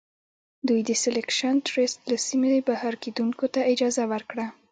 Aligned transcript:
دوی 0.67 0.81
د 0.89 0.91
سیلکشن 1.03 1.55
ټرست 1.69 1.99
له 2.09 2.17
سیمې 2.27 2.55
بهر 2.69 2.93
کیندونکو 3.03 3.45
ته 3.53 3.61
اجازه 3.71 4.03
ورکړه. 4.13 4.45